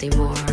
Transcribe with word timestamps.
they 0.00 0.08
wore. 0.16 0.49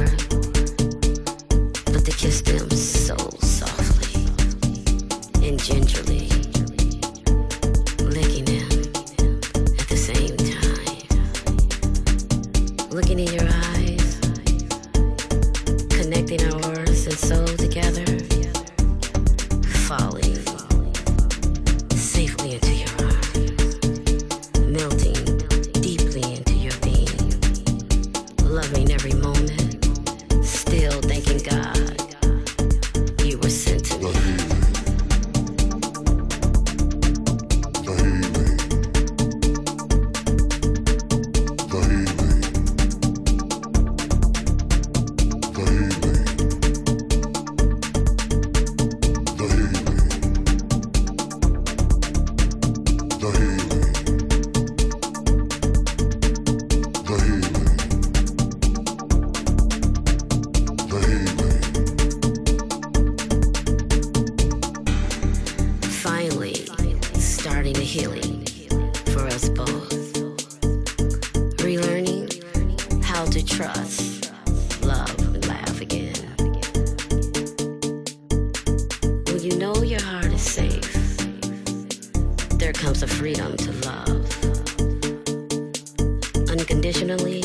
unconditionally 86.78 87.42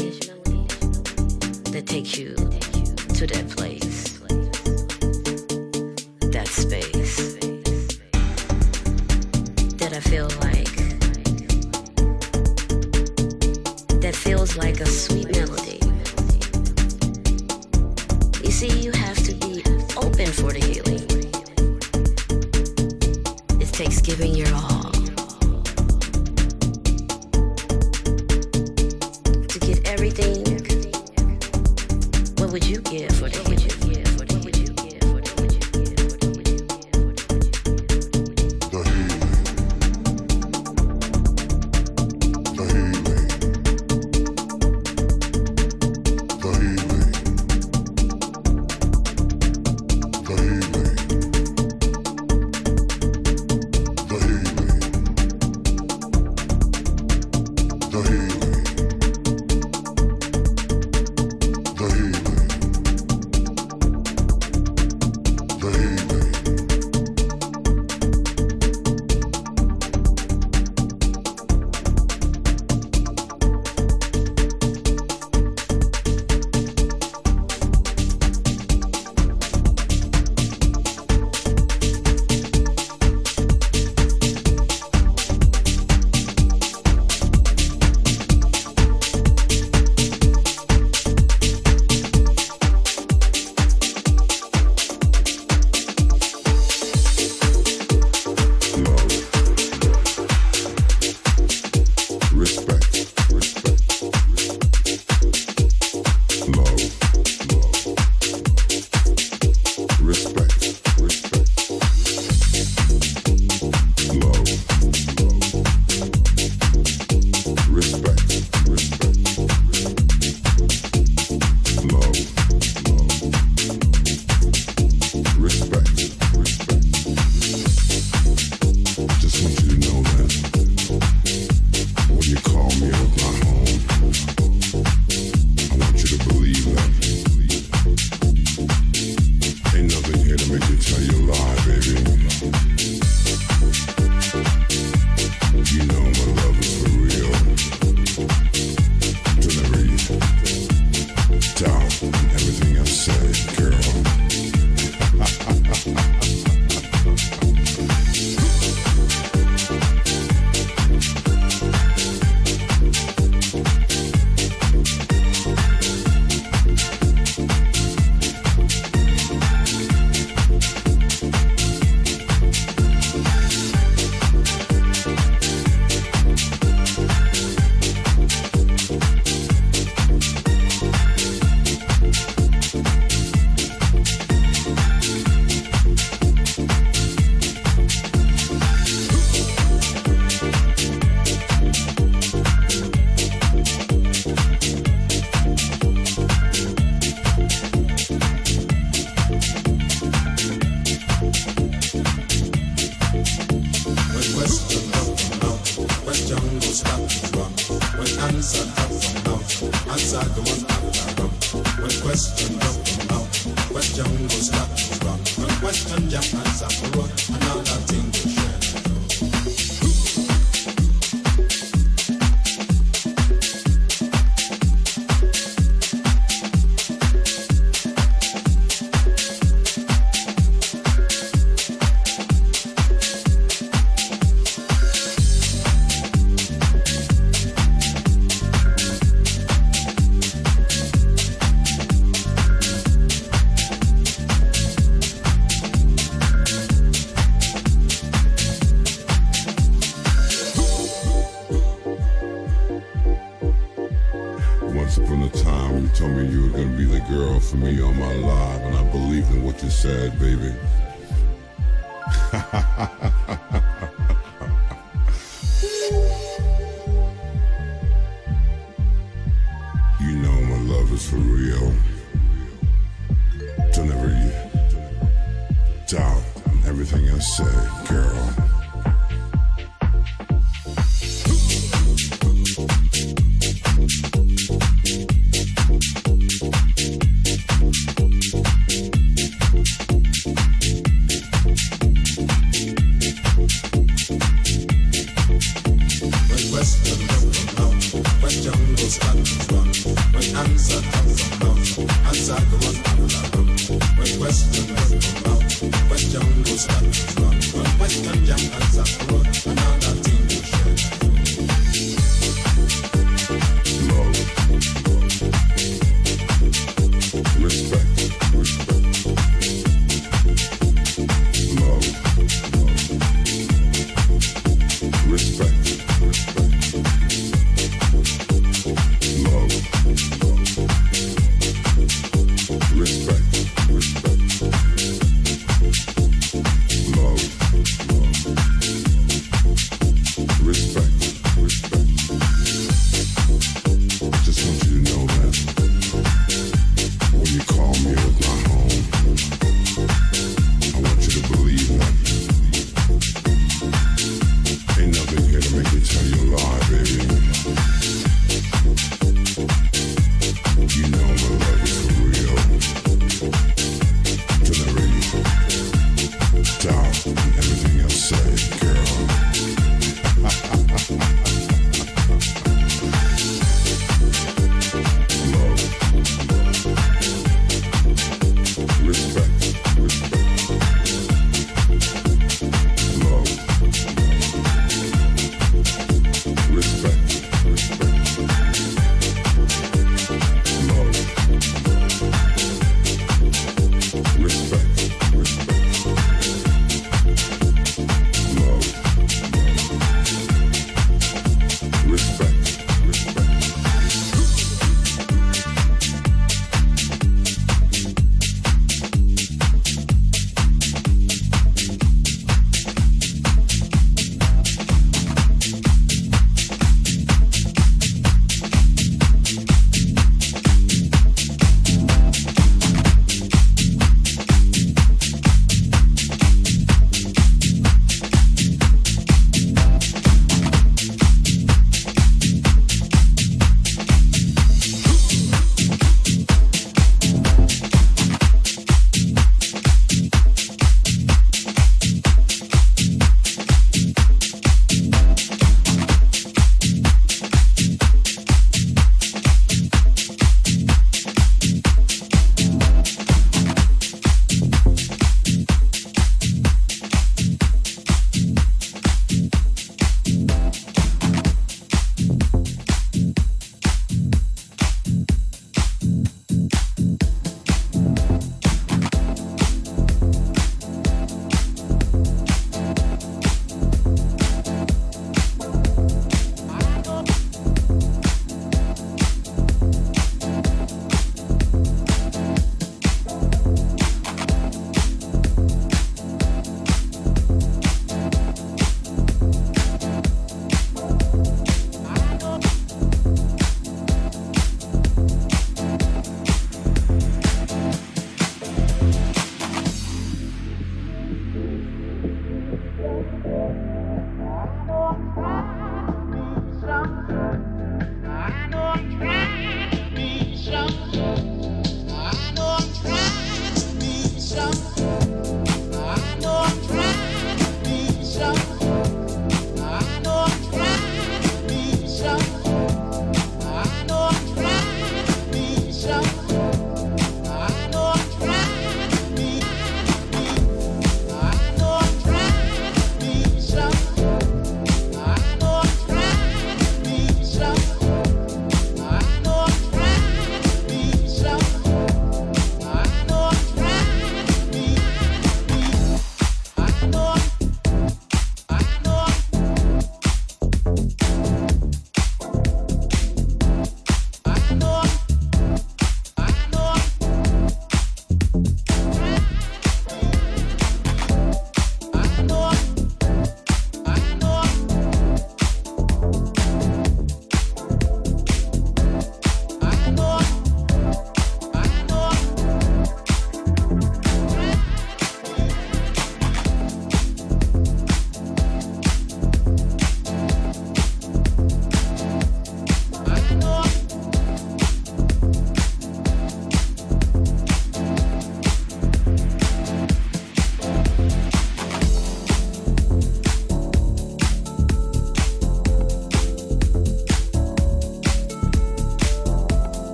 that 1.73 1.84
takes 1.87 2.19
you 2.19 2.34
to 3.14 3.26
that 3.26 3.49
place, 3.56 4.19
that 6.31 6.46
space 6.49 7.32
that 9.79 9.94
I 9.94 10.00
feel 10.00 10.29
like, 10.43 10.76
that 14.02 14.14
feels 14.14 14.55
like 14.58 14.81
a 14.81 14.87
sweet 14.87 15.31
melody. 15.32 15.81
You 18.44 18.50
see, 18.50 18.81
you 18.81 18.93
have 18.93 19.17
to 19.25 19.32
be 19.37 19.62
open 19.96 20.26
for 20.26 20.52
the 20.52 20.61
healing. 20.61 20.92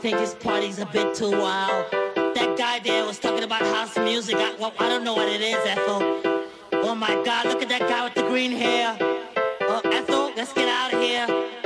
think 0.00 0.18
his 0.18 0.34
party's 0.34 0.78
a 0.78 0.86
bit 0.86 1.12
too 1.16 1.30
wild. 1.32 1.90
That 1.90 2.54
guy 2.56 2.78
there 2.78 3.04
was 3.04 3.18
talking 3.18 3.42
about 3.42 3.62
house 3.62 3.96
music. 3.98 4.36
I, 4.36 4.54
well, 4.58 4.72
I 4.78 4.88
don't 4.88 5.02
know 5.02 5.14
what 5.14 5.28
it 5.28 5.40
is, 5.40 5.56
Ethel. 5.66 6.20
Oh 6.84 6.94
my 6.94 7.20
God, 7.24 7.46
look 7.46 7.62
at 7.62 7.68
that 7.68 7.80
guy 7.80 8.04
with 8.04 8.14
the 8.14 8.22
green 8.22 8.52
hair. 8.52 8.96
Oh, 9.00 9.80
Ethel, 9.84 10.32
let's 10.36 10.52
get 10.52 10.68
out 10.68 10.94
of 10.94 11.00
here. 11.00 11.57